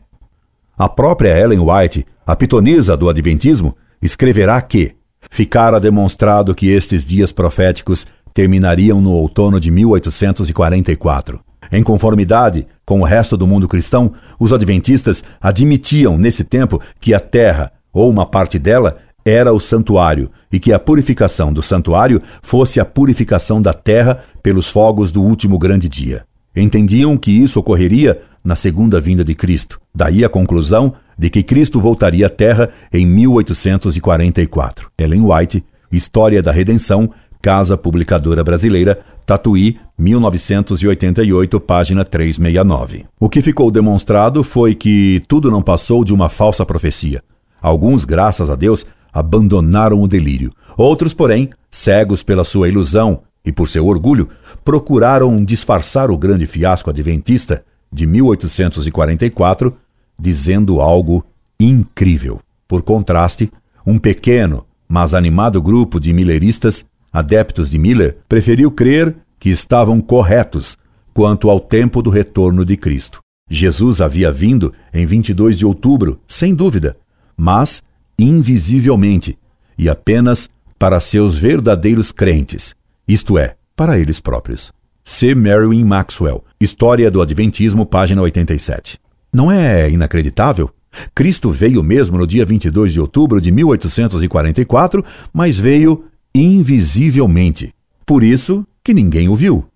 A 0.78 0.88
própria 0.88 1.36
Ellen 1.36 1.58
White, 1.58 2.06
a 2.24 2.36
pitonisa 2.36 2.96
do 2.96 3.08
Adventismo, 3.08 3.76
escreverá 4.00 4.62
que 4.62 4.94
ficara 5.28 5.80
demonstrado 5.80 6.54
que 6.54 6.68
estes 6.68 7.04
dias 7.04 7.32
proféticos 7.32 8.06
terminariam 8.32 9.00
no 9.00 9.10
outono 9.10 9.58
de 9.58 9.70
1844. 9.70 11.40
Em 11.72 11.82
conformidade 11.82 12.66
com 12.90 13.02
o 13.02 13.04
resto 13.04 13.36
do 13.36 13.46
mundo 13.46 13.68
cristão, 13.68 14.14
os 14.36 14.52
adventistas 14.52 15.22
admitiam 15.40 16.18
nesse 16.18 16.42
tempo 16.42 16.82
que 17.00 17.14
a 17.14 17.20
terra, 17.20 17.70
ou 17.92 18.10
uma 18.10 18.26
parte 18.26 18.58
dela, 18.58 18.98
era 19.24 19.52
o 19.52 19.60
santuário 19.60 20.28
e 20.50 20.58
que 20.58 20.72
a 20.72 20.78
purificação 20.80 21.52
do 21.52 21.62
santuário 21.62 22.20
fosse 22.42 22.80
a 22.80 22.84
purificação 22.84 23.62
da 23.62 23.72
terra 23.72 24.24
pelos 24.42 24.68
fogos 24.68 25.12
do 25.12 25.22
último 25.22 25.56
grande 25.56 25.88
dia. 25.88 26.24
Entendiam 26.56 27.16
que 27.16 27.30
isso 27.30 27.60
ocorreria 27.60 28.22
na 28.42 28.56
segunda 28.56 29.00
vinda 29.00 29.22
de 29.22 29.36
Cristo. 29.36 29.80
Daí 29.94 30.24
a 30.24 30.28
conclusão 30.28 30.94
de 31.16 31.30
que 31.30 31.44
Cristo 31.44 31.80
voltaria 31.80 32.26
à 32.26 32.28
Terra 32.28 32.70
em 32.92 33.06
1844. 33.06 34.90
Ellen 34.98 35.22
White, 35.22 35.64
História 35.92 36.42
da 36.42 36.50
Redenção, 36.50 37.08
Casa 37.40 37.78
Publicadora 37.78 38.42
Brasileira, 38.42 38.98
Tatuí, 39.30 39.78
1988, 39.96 41.60
página 41.60 42.04
369. 42.04 43.04
O 43.20 43.28
que 43.28 43.40
ficou 43.40 43.70
demonstrado 43.70 44.42
foi 44.42 44.74
que 44.74 45.22
tudo 45.28 45.52
não 45.52 45.62
passou 45.62 46.02
de 46.02 46.12
uma 46.12 46.28
falsa 46.28 46.66
profecia. 46.66 47.22
Alguns, 47.62 48.04
graças 48.04 48.50
a 48.50 48.56
Deus, 48.56 48.84
abandonaram 49.12 50.02
o 50.02 50.08
delírio. 50.08 50.50
Outros, 50.76 51.14
porém, 51.14 51.48
cegos 51.70 52.24
pela 52.24 52.42
sua 52.42 52.68
ilusão 52.68 53.22
e 53.44 53.52
por 53.52 53.68
seu 53.68 53.86
orgulho, 53.86 54.28
procuraram 54.64 55.44
disfarçar 55.44 56.10
o 56.10 56.18
grande 56.18 56.44
fiasco 56.44 56.90
adventista 56.90 57.64
de 57.92 58.08
1844, 58.08 59.72
dizendo 60.18 60.80
algo 60.80 61.24
incrível. 61.60 62.40
Por 62.66 62.82
contraste, 62.82 63.48
um 63.86 63.96
pequeno, 63.96 64.66
mas 64.88 65.14
animado 65.14 65.62
grupo 65.62 66.00
de 66.00 66.12
milleristas, 66.12 66.84
adeptos 67.12 67.70
de 67.70 67.78
Miller, 67.78 68.18
preferiu 68.28 68.70
crer 68.70 69.16
que 69.38 69.48
estavam 69.48 70.00
corretos 70.00 70.76
quanto 71.12 71.50
ao 71.50 71.60
tempo 71.60 72.02
do 72.02 72.10
retorno 72.10 72.64
de 72.64 72.76
Cristo. 72.76 73.20
Jesus 73.48 74.00
havia 74.00 74.30
vindo 74.30 74.72
em 74.92 75.04
22 75.04 75.58
de 75.58 75.66
outubro, 75.66 76.20
sem 76.28 76.54
dúvida, 76.54 76.96
mas 77.36 77.82
invisivelmente 78.18 79.38
e 79.76 79.88
apenas 79.88 80.48
para 80.78 81.00
seus 81.00 81.36
verdadeiros 81.36 82.12
crentes, 82.12 82.74
isto 83.08 83.36
é, 83.36 83.56
para 83.74 83.98
eles 83.98 84.20
próprios. 84.20 84.72
C. 85.04 85.34
Merwin 85.34 85.84
Maxwell, 85.84 86.44
História 86.60 87.10
do 87.10 87.20
Adventismo, 87.20 87.84
página 87.84 88.22
87. 88.22 88.98
Não 89.32 89.50
é 89.50 89.90
inacreditável? 89.90 90.70
Cristo 91.14 91.50
veio 91.50 91.82
mesmo 91.82 92.18
no 92.18 92.26
dia 92.26 92.44
22 92.44 92.92
de 92.92 93.00
outubro 93.00 93.40
de 93.40 93.50
1844, 93.50 95.04
mas 95.32 95.58
veio 95.58 96.04
invisivelmente. 96.34 97.74
Por 98.06 98.22
isso 98.22 98.66
que 98.82 98.94
ninguém 98.94 99.28
o 99.28 99.36
viu. 99.36 99.66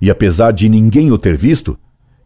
E 0.00 0.10
apesar 0.10 0.52
de 0.52 0.68
ninguém 0.68 1.10
o 1.10 1.18
ter 1.18 1.36
visto, 1.36 1.78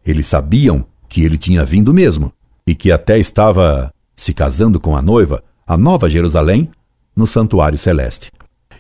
eles 0.05 0.27
sabiam 0.27 0.85
que 1.09 1.23
ele 1.23 1.39
tinha 1.39 1.65
vindo 1.65 1.93
mesmo 1.93 2.33
e 2.67 2.75
que 2.75 2.91
até 2.91 3.19
estava 3.19 3.93
se 4.17 4.33
casando 4.33 4.79
com 4.81 4.97
a 4.97 5.03
noiva, 5.03 5.43
a 5.67 5.77
Nova 5.77 6.09
Jerusalém, 6.09 6.71
no 7.15 7.27
santuário 7.27 7.79
celeste. 7.79 8.31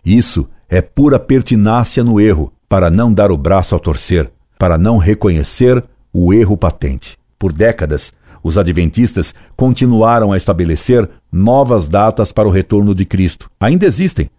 Isso 0.04 0.48
é 0.68 0.80
pura 0.80 1.18
pertinácia 1.18 2.02
no 2.02 2.20
erro, 2.20 2.52
para 2.68 2.90
não 2.90 3.12
dar 3.12 3.30
o 3.30 3.36
braço 3.36 3.74
ao 3.74 3.80
torcer, 3.80 4.30
para 4.58 4.78
não 4.78 4.96
reconhecer 4.96 5.84
o 6.12 6.32
erro 6.32 6.56
patente. 6.56 7.18
Por 7.38 7.52
décadas, 7.52 8.12
os 8.42 8.56
adventistas 8.56 9.34
continuaram 9.54 10.32
a 10.32 10.36
estabelecer 10.36 11.08
novas 11.30 11.86
datas 11.86 12.32
para 12.32 12.48
o 12.48 12.50
retorno 12.50 12.94
de 12.94 13.04
Cristo. 13.04 13.50
Ainda 13.60 13.86
existem, 13.86 14.30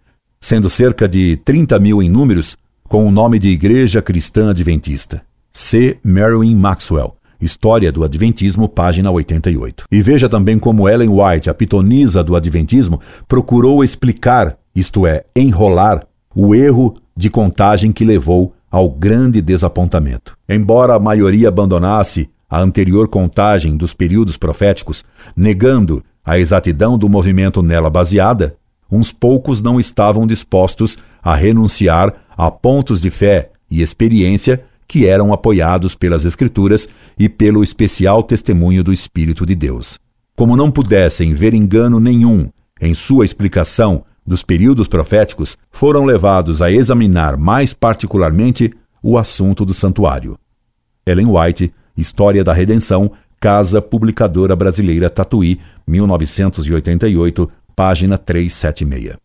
sendo 0.44 0.68
cerca 0.68 1.08
de 1.08 1.38
30 1.38 1.78
mil 1.78 2.02
em 2.02 2.10
números, 2.10 2.54
com 2.86 3.06
o 3.06 3.10
nome 3.10 3.38
de 3.38 3.48
Igreja 3.48 4.02
Cristã 4.02 4.50
Adventista. 4.50 5.22
C. 5.54 5.96
Merwin 6.04 6.54
Maxwell, 6.54 7.16
História 7.40 7.90
do 7.90 8.04
Adventismo, 8.04 8.68
página 8.68 9.10
88. 9.10 9.86
E 9.90 10.02
veja 10.02 10.28
também 10.28 10.58
como 10.58 10.86
Ellen 10.86 11.08
White, 11.08 11.48
a 11.48 11.54
pitonisa 11.54 12.22
do 12.22 12.36
Adventismo, 12.36 13.00
procurou 13.26 13.82
explicar, 13.82 14.58
isto 14.76 15.06
é, 15.06 15.24
enrolar, 15.34 16.06
o 16.36 16.54
erro 16.54 16.94
de 17.16 17.30
contagem 17.30 17.90
que 17.90 18.04
levou 18.04 18.52
ao 18.70 18.90
grande 18.90 19.40
desapontamento. 19.40 20.36
Embora 20.46 20.94
a 20.94 21.00
maioria 21.00 21.48
abandonasse 21.48 22.28
a 22.50 22.60
anterior 22.60 23.08
contagem 23.08 23.78
dos 23.78 23.94
períodos 23.94 24.36
proféticos, 24.36 25.06
negando 25.34 26.04
a 26.22 26.38
exatidão 26.38 26.98
do 26.98 27.08
movimento 27.08 27.62
nela 27.62 27.88
baseada, 27.88 28.58
uns 28.94 29.12
poucos 29.12 29.60
não 29.60 29.80
estavam 29.80 30.26
dispostos 30.26 30.96
a 31.22 31.34
renunciar 31.34 32.14
a 32.36 32.50
pontos 32.50 33.00
de 33.00 33.10
fé 33.10 33.50
e 33.70 33.82
experiência 33.82 34.64
que 34.86 35.06
eram 35.06 35.32
apoiados 35.32 35.94
pelas 35.94 36.24
Escrituras 36.24 36.88
e 37.18 37.28
pelo 37.28 37.62
especial 37.62 38.22
testemunho 38.22 38.84
do 38.84 38.92
Espírito 38.92 39.44
de 39.44 39.54
Deus. 39.54 39.98
Como 40.36 40.56
não 40.56 40.70
pudessem 40.70 41.34
ver 41.34 41.54
engano 41.54 41.98
nenhum 41.98 42.48
em 42.80 42.94
sua 42.94 43.24
explicação 43.24 44.04
dos 44.26 44.42
períodos 44.42 44.86
proféticos, 44.86 45.56
foram 45.70 46.04
levados 46.04 46.62
a 46.62 46.70
examinar 46.70 47.36
mais 47.36 47.74
particularmente 47.74 48.72
o 49.02 49.18
assunto 49.18 49.64
do 49.64 49.74
santuário. 49.74 50.38
Ellen 51.04 51.26
White, 51.26 51.74
História 51.96 52.42
da 52.42 52.52
Redenção, 52.52 53.12
Casa 53.38 53.82
Publicadora 53.82 54.56
Brasileira 54.56 55.10
Tatuí, 55.10 55.60
1988, 55.86 57.50
página 57.74 58.16
376. 58.18 59.16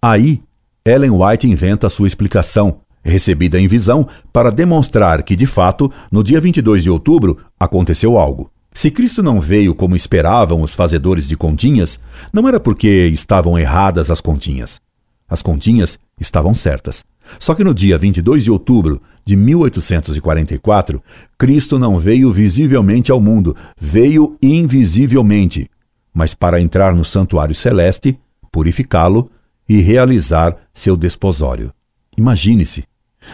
Aí, 0.00 0.42
Ellen 0.84 1.10
White 1.10 1.48
inventa 1.48 1.88
sua 1.88 2.06
explicação, 2.06 2.80
recebida 3.02 3.58
em 3.58 3.66
visão, 3.66 4.06
para 4.32 4.50
demonstrar 4.50 5.22
que, 5.22 5.34
de 5.34 5.46
fato, 5.46 5.90
no 6.10 6.22
dia 6.22 6.40
22 6.40 6.82
de 6.82 6.90
outubro, 6.90 7.38
aconteceu 7.58 8.18
algo. 8.18 8.50
Se 8.72 8.90
Cristo 8.90 9.22
não 9.22 9.40
veio 9.40 9.74
como 9.74 9.94
esperavam 9.94 10.60
os 10.60 10.74
fazedores 10.74 11.28
de 11.28 11.36
continhas, 11.36 12.00
não 12.32 12.48
era 12.48 12.58
porque 12.58 13.06
estavam 13.12 13.58
erradas 13.58 14.10
as 14.10 14.20
continhas. 14.20 14.80
As 15.28 15.40
continhas 15.40 15.98
estavam 16.20 16.52
certas. 16.52 17.04
Só 17.38 17.54
que 17.54 17.64
no 17.64 17.72
dia 17.72 17.96
22 17.96 18.44
de 18.44 18.50
outubro 18.50 19.00
de 19.24 19.36
1844, 19.36 21.02
Cristo 21.38 21.78
não 21.78 21.98
veio 21.98 22.32
visivelmente 22.32 23.10
ao 23.10 23.20
mundo, 23.20 23.56
veio 23.80 24.36
invisivelmente, 24.42 25.70
mas 26.14 26.32
para 26.32 26.60
entrar 26.60 26.94
no 26.94 27.04
santuário 27.04 27.54
celeste, 27.54 28.18
purificá-lo 28.52 29.28
e 29.68 29.80
realizar 29.80 30.56
seu 30.72 30.96
desposório. 30.96 31.72
Imagine-se, 32.16 32.84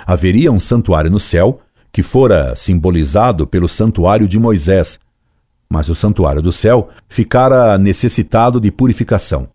haveria 0.06 0.50
um 0.50 0.58
santuário 0.58 1.10
no 1.10 1.20
céu 1.20 1.60
que 1.92 2.02
fora 2.02 2.54
simbolizado 2.56 3.46
pelo 3.46 3.68
santuário 3.68 4.26
de 4.26 4.38
Moisés, 4.38 4.98
mas 5.68 5.88
o 5.88 5.94
santuário 5.94 6.40
do 6.40 6.52
céu 6.52 6.88
ficara 7.08 7.76
necessitado 7.76 8.60
de 8.60 8.70
purificação. 8.70 9.48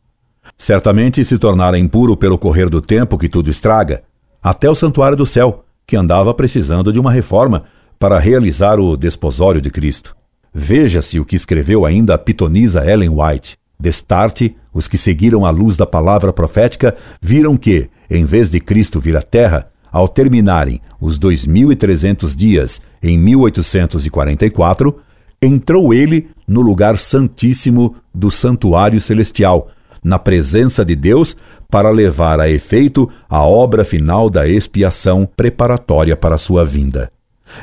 Certamente 0.57 1.25
se 1.25 1.37
tornara 1.37 1.79
impuro 1.79 2.15
pelo 2.15 2.37
correr 2.37 2.69
do 2.69 2.81
tempo 2.81 3.17
que 3.17 3.27
tudo 3.27 3.49
estraga, 3.49 4.03
até 4.43 4.69
o 4.69 4.75
santuário 4.75 5.17
do 5.17 5.25
céu, 5.25 5.65
que 5.87 5.95
andava 5.95 6.33
precisando 6.33 6.93
de 6.93 6.99
uma 6.99 7.11
reforma 7.11 7.63
para 7.97 8.19
realizar 8.19 8.79
o 8.79 8.95
desposório 8.95 9.61
de 9.61 9.71
Cristo. 9.71 10.15
Veja-se 10.57 11.19
o 11.19 11.25
que 11.25 11.35
escreveu 11.35 11.85
ainda 11.85 12.13
a 12.13 12.17
pitonisa 12.17 12.89
Ellen 12.89 13.09
White. 13.09 13.57
Destarte, 13.77 14.55
os 14.73 14.87
que 14.87 14.97
seguiram 14.97 15.45
a 15.45 15.49
luz 15.49 15.75
da 15.75 15.85
palavra 15.85 16.31
profética 16.31 16.95
viram 17.21 17.57
que, 17.57 17.89
em 18.09 18.23
vez 18.23 18.49
de 18.49 18.61
Cristo 18.61 18.97
vir 18.97 19.17
à 19.17 19.21
Terra, 19.21 19.69
ao 19.91 20.07
terminarem 20.07 20.79
os 20.97 21.19
2.300 21.19 22.33
dias 22.33 22.81
em 23.03 23.19
1844, 23.19 24.97
entrou 25.41 25.93
ele 25.93 26.29
no 26.47 26.61
lugar 26.61 26.97
santíssimo 26.97 27.97
do 28.13 28.31
santuário 28.31 29.01
celestial, 29.01 29.69
na 30.01 30.17
presença 30.17 30.85
de 30.85 30.95
Deus, 30.95 31.35
para 31.69 31.89
levar 31.89 32.39
a 32.39 32.49
efeito 32.49 33.09
a 33.27 33.43
obra 33.43 33.83
final 33.83 34.29
da 34.29 34.47
expiação 34.47 35.27
preparatória 35.35 36.15
para 36.15 36.37
sua 36.37 36.63
vinda. 36.63 37.11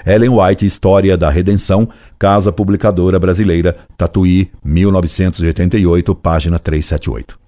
Ellen 0.07 0.31
White, 0.31 0.67
História 0.67 1.17
da 1.17 1.31
Redenção, 1.31 1.89
Casa 2.19 2.53
Publicadora 2.53 3.19
Brasileira, 3.19 3.77
Tatuí, 3.97 4.51
1988, 4.65 6.15
página 6.15 6.59
378. 6.59 7.39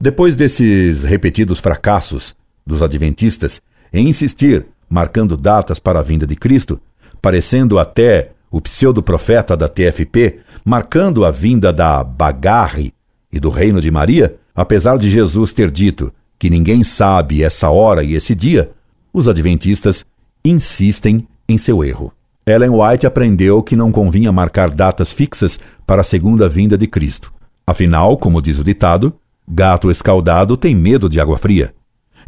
Depois 0.00 0.36
desses 0.36 1.02
repetidos 1.02 1.58
fracassos 1.58 2.36
dos 2.66 2.82
adventistas 2.82 3.62
em 3.92 4.08
insistir, 4.08 4.66
marcando 4.88 5.36
datas 5.36 5.78
para 5.78 6.00
a 6.00 6.02
vinda 6.02 6.26
de 6.26 6.36
Cristo, 6.36 6.80
parecendo 7.20 7.78
até 7.78 8.32
o 8.50 8.60
pseudo-profeta 8.60 9.56
da 9.56 9.68
TFP, 9.68 10.40
marcando 10.64 11.24
a 11.24 11.30
vinda 11.30 11.72
da 11.72 12.04
Bagarre 12.04 12.92
e 13.32 13.40
do 13.40 13.50
reino 13.50 13.80
de 13.80 13.90
Maria, 13.90 14.36
apesar 14.54 14.98
de 14.98 15.10
Jesus 15.10 15.52
ter 15.52 15.70
dito 15.70 16.12
que 16.38 16.50
ninguém 16.50 16.84
sabe 16.84 17.42
essa 17.42 17.70
hora 17.70 18.02
e 18.02 18.14
esse 18.14 18.34
dia, 18.34 18.70
os 19.12 19.26
adventistas 19.26 20.04
insistem 20.44 21.26
em 21.48 21.58
seu 21.58 21.84
erro. 21.84 22.12
Ellen 22.46 22.70
White 22.70 23.06
aprendeu 23.06 23.62
que 23.62 23.74
não 23.74 23.90
convinha 23.90 24.30
marcar 24.30 24.70
datas 24.70 25.12
fixas 25.12 25.58
para 25.86 26.02
a 26.02 26.04
segunda 26.04 26.48
vinda 26.48 26.78
de 26.78 26.86
Cristo. 26.86 27.32
Afinal, 27.66 28.16
como 28.16 28.40
diz 28.40 28.58
o 28.58 28.64
ditado, 28.64 29.14
gato 29.48 29.90
escaldado 29.90 30.56
tem 30.56 30.74
medo 30.74 31.08
de 31.08 31.20
água 31.20 31.38
fria. 31.38 31.74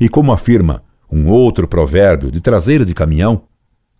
E 0.00 0.08
como 0.08 0.32
afirma 0.32 0.82
um 1.10 1.28
outro 1.28 1.68
provérbio 1.68 2.30
de 2.30 2.40
traseira 2.40 2.84
de 2.84 2.94
caminhão, 2.94 3.42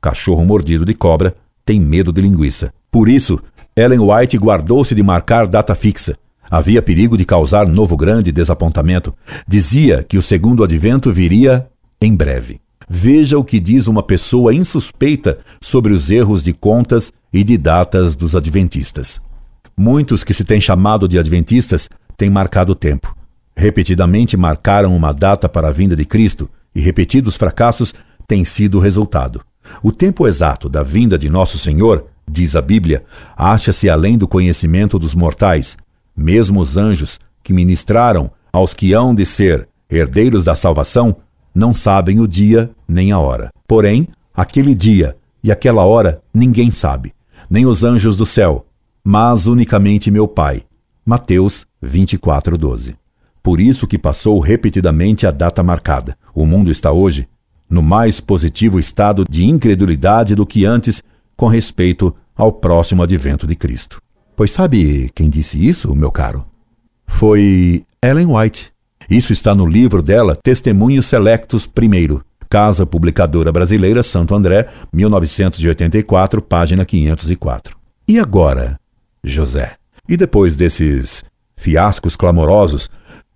cachorro 0.01 0.45
mordido 0.45 0.85
de 0.85 0.95
cobra 0.95 1.37
tem 1.65 1.81
medo 1.81 2.13
de 2.13 2.21
linguiça. 2.21 2.73
Por 2.91 3.09
isso, 3.09 3.41
Ellen 3.77 4.01
White 4.01 4.37
guardou-se 4.39 4.95
de 4.95 5.03
marcar 5.03 5.47
data 5.47 5.75
fixa, 5.75 6.17
Havia 6.51 6.81
perigo 6.81 7.17
de 7.17 7.27
causar 7.27 7.67
novo 7.67 7.97
grande 7.97 8.33
desapontamento. 8.33 9.15
Dizia 9.47 10.03
que 10.03 10.17
o 10.17 10.23
segundo 10.23 10.65
advento 10.65 11.13
viria 11.13 11.69
em 12.01 12.15
breve. 12.15 12.61
Veja 12.89 13.39
o 13.39 13.45
que 13.45 13.61
diz 13.61 13.87
uma 13.87 14.03
pessoa 14.03 14.55
insuspeita 14.55 15.39
sobre 15.61 15.93
os 15.93 16.11
erros 16.11 16.43
de 16.43 16.55
contas 16.55 17.13
e 17.31 17.45
de 17.45 17.59
datas 17.59 18.17
dos 18.17 18.35
adventistas. 18.35 19.21
Muitos 19.77 20.25
que 20.25 20.33
se 20.33 20.43
têm 20.43 20.61
chamado 20.61 21.07
de 21.07 21.19
adventistas 21.19 21.89
têm 22.17 22.31
marcado 22.31 22.73
o 22.73 22.75
tempo. 22.75 23.15
Repetidamente 23.55 24.37
marcaram 24.37 24.97
uma 24.97 25.13
data 25.13 25.49
para 25.49 25.69
a 25.69 25.71
vinda 25.73 25.95
de 25.95 26.05
Cristo 26.05 26.49
e 26.75 26.81
repetidos 26.81 27.37
fracassos 27.37 27.93
têm 28.27 28.45
sido 28.45 28.79
o 28.79 28.81
resultado. 28.81 29.43
O 29.83 29.93
tempo 29.93 30.27
exato 30.27 30.69
da 30.69 30.83
vinda 30.83 31.19
de 31.19 31.29
Nosso 31.29 31.59
Senhor, 31.59 32.07
diz 32.29 32.57
a 32.57 32.63
Bíblia, 32.63 33.05
acha-se 33.37 33.91
além 33.91 34.17
do 34.17 34.27
conhecimento 34.27 34.99
dos 34.99 35.15
mortais, 35.15 35.77
mesmo 36.17 36.61
os 36.61 36.77
anjos 36.77 37.21
que 37.43 37.53
ministraram 37.53 38.31
aos 38.53 38.73
que 38.73 38.93
hão 38.93 39.15
de 39.15 39.27
ser 39.27 39.69
herdeiros 39.91 40.45
da 40.45 40.55
salvação 40.55 41.17
não 41.59 41.75
sabem 41.75 42.21
o 42.21 42.29
dia 42.29 42.71
nem 42.87 43.11
a 43.11 43.19
hora. 43.19 43.51
Porém, 43.67 44.07
aquele 44.33 44.77
dia 44.77 45.17
e 45.43 45.51
aquela 45.51 45.85
hora 45.85 46.23
ninguém 46.33 46.71
sabe, 46.71 47.13
nem 47.51 47.67
os 47.67 47.83
anjos 47.83 48.17
do 48.17 48.25
céu, 48.25 48.65
mas 49.03 49.49
unicamente 49.49 50.09
meu 50.09 50.29
Pai. 50.29 50.63
Mateus 51.05 51.67
24:12. 51.83 52.95
Por 53.43 53.61
isso 53.61 53.89
que 53.89 53.99
passou 53.99 54.39
repetidamente 54.39 55.27
a 55.27 55.33
data 55.33 55.61
marcada. 55.61 56.17
O 56.33 56.47
mundo 56.47 56.71
está 56.71 56.93
hoje 56.93 57.27
no 57.69 57.83
mais 57.83 58.21
positivo 58.21 58.79
estado 58.79 59.25
de 59.29 59.45
incredulidade 59.45 60.37
do 60.37 60.47
que 60.47 60.65
antes 60.65 61.03
com 61.37 61.49
respeito 61.49 62.15
ao 62.37 62.53
próximo 62.53 63.03
advento 63.03 63.49
de 63.49 63.57
Cristo. 63.57 64.01
Pois 64.37 64.53
sabe 64.53 65.11
quem 65.13 65.29
disse 65.29 65.59
isso, 65.67 65.93
meu 65.93 66.13
caro? 66.13 66.47
Foi 67.05 67.85
Ellen 68.01 68.27
White. 68.27 68.78
Isso 69.11 69.33
está 69.33 69.55
no 69.55 69.65
livro 69.65 70.03
dela, 70.03 70.37
Testemunhos 70.37 71.07
Selectos 71.07 71.65
I, 71.65 72.21
Casa 72.51 72.85
Publicadora 72.85 73.51
Brasileira, 73.51 74.03
Santo 74.03 74.35
André, 74.35 74.69
1984, 74.93 76.43
página 76.43 76.85
504. 76.85 77.75
E 78.07 78.19
agora, 78.19 78.79
José? 79.25 79.77
E 80.07 80.15
depois 80.15 80.57
desses 80.57 81.25
fiascos 81.57 82.17
clamorosos, 82.17 82.91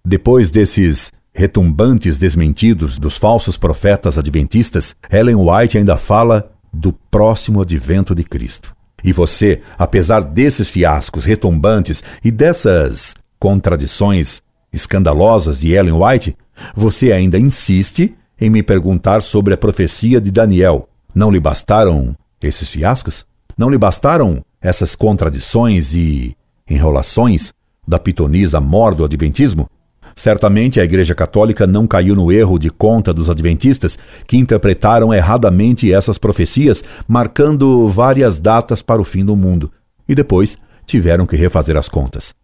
depois 0.05 0.51
desses 0.51 1.11
retumbantes 1.33 2.19
desmentidos 2.19 2.99
dos 2.99 3.17
falsos 3.17 3.57
profetas 3.57 4.19
adventistas, 4.19 4.95
Ellen 5.11 5.37
White 5.37 5.79
ainda 5.79 5.97
fala 5.97 6.53
do 6.71 6.93
próximo 6.93 7.63
advento 7.63 8.15
de 8.15 8.25
Cristo. 8.25 8.75
E 9.03 9.11
você, 9.11 9.63
apesar 9.79 10.21
desses 10.21 10.69
fiascos 10.69 11.25
retumbantes 11.25 12.03
e 12.23 12.31
dessas 12.31 13.15
contradições 13.39 14.43
escandalosas 14.73 15.61
de 15.61 15.73
Ellen 15.73 15.95
White, 15.95 16.37
você 16.75 17.13
ainda 17.13 17.39
insiste 17.39 18.15
em 18.41 18.51
me 18.51 18.63
perguntar 18.63 19.23
sobre 19.23 19.55
a 19.55 19.57
profecia 19.57 20.21
de 20.21 20.31
Daniel. 20.31 20.89
Não 21.15 21.31
lhe 21.31 21.41
bastaram 21.41 22.17
esses 22.43 22.69
fiascos? 22.69 23.27
Não 23.57 23.69
lhe 23.69 23.79
bastaram 23.79 24.45
essas 24.61 24.95
contradições 24.95 25.95
e 25.95 26.37
enrolações 26.69 27.53
da 27.87 27.99
pitonisa 27.99 28.61
mor 28.61 28.95
do 28.95 29.05
adventismo? 29.05 29.69
Certamente 30.15 30.81
a 30.81 30.85
Igreja 30.85 31.15
Católica 31.15 31.67
não 31.67 31.87
caiu 31.87 32.15
no 32.15 32.31
erro 32.31 32.59
de 32.59 32.71
conta 32.71 33.13
dos 33.13 33.31
adventistas 33.31 33.99
que 34.27 34.37
interpretaram 34.37 35.13
erradamente 35.13 35.93
essas 35.93 36.19
profecias, 36.19 36.85
marcando 37.09 37.87
várias 37.89 38.39
datas 38.39 38.83
para 38.83 39.01
o 39.01 39.05
fim 39.05 39.25
do 39.25 39.37
mundo, 39.37 39.71
e 40.09 40.15
depois 40.15 40.59
tiveram 40.85 41.27
que 41.27 41.37
refazer 41.37 41.77
as 41.77 41.89
contas. 41.89 42.35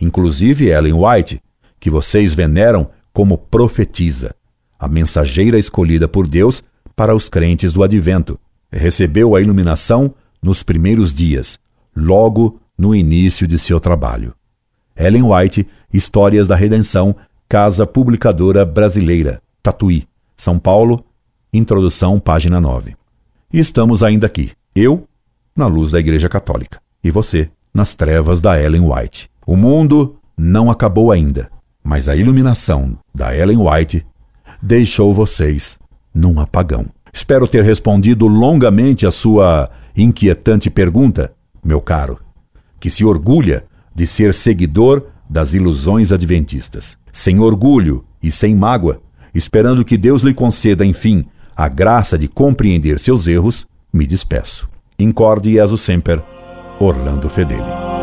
Inclusive 0.00 0.68
Ellen 0.68 0.94
White, 0.94 1.40
que 1.86 1.90
vocês 1.90 2.34
veneram 2.34 2.90
como 3.12 3.38
profetisa, 3.38 4.34
a 4.76 4.88
mensageira 4.88 5.56
escolhida 5.56 6.08
por 6.08 6.26
Deus 6.26 6.64
para 6.96 7.14
os 7.14 7.28
crentes 7.28 7.72
do 7.72 7.84
advento, 7.84 8.36
recebeu 8.72 9.36
a 9.36 9.40
iluminação 9.40 10.12
nos 10.42 10.64
primeiros 10.64 11.14
dias, 11.14 11.60
logo 11.94 12.60
no 12.76 12.92
início 12.92 13.46
de 13.46 13.56
seu 13.56 13.78
trabalho. 13.78 14.34
Ellen 14.96 15.22
White, 15.22 15.64
Histórias 15.94 16.48
da 16.48 16.56
Redenção, 16.56 17.14
Casa 17.48 17.86
Publicadora 17.86 18.64
Brasileira, 18.64 19.40
Tatuí, 19.62 20.08
São 20.36 20.58
Paulo, 20.58 21.04
Introdução, 21.52 22.18
página 22.18 22.60
9. 22.60 22.96
E 23.52 23.60
estamos 23.60 24.02
ainda 24.02 24.26
aqui, 24.26 24.50
eu, 24.74 25.06
na 25.54 25.68
luz 25.68 25.92
da 25.92 26.00
Igreja 26.00 26.28
Católica, 26.28 26.80
e 27.04 27.12
você, 27.12 27.48
nas 27.72 27.94
trevas 27.94 28.40
da 28.40 28.60
Ellen 28.60 28.90
White. 28.92 29.30
O 29.46 29.56
mundo 29.56 30.16
não 30.36 30.68
acabou 30.68 31.12
ainda, 31.12 31.48
mas 31.86 32.08
a 32.08 32.16
iluminação 32.16 32.98
da 33.14 33.34
Ellen 33.34 33.58
White 33.58 34.04
deixou 34.60 35.14
vocês 35.14 35.78
num 36.12 36.40
apagão. 36.40 36.86
Espero 37.12 37.46
ter 37.46 37.62
respondido 37.62 38.26
longamente 38.26 39.06
a 39.06 39.12
sua 39.12 39.70
inquietante 39.96 40.68
pergunta, 40.68 41.32
meu 41.64 41.80
caro, 41.80 42.18
que 42.80 42.90
se 42.90 43.04
orgulha 43.04 43.64
de 43.94 44.04
ser 44.04 44.34
seguidor 44.34 45.04
das 45.30 45.54
ilusões 45.54 46.10
adventistas. 46.10 46.98
Sem 47.12 47.38
orgulho 47.38 48.04
e 48.20 48.32
sem 48.32 48.54
mágoa, 48.54 49.00
esperando 49.32 49.84
que 49.84 49.96
Deus 49.96 50.22
lhe 50.22 50.34
conceda, 50.34 50.84
enfim, 50.84 51.24
a 51.54 51.68
graça 51.68 52.18
de 52.18 52.26
compreender 52.26 52.98
seus 52.98 53.28
erros, 53.28 53.64
me 53.92 54.08
despeço. 54.08 54.68
Incorde 54.98 55.52
Jesus 55.52 55.82
Semper, 55.82 56.20
Orlando 56.80 57.28
Fedeli. 57.28 57.95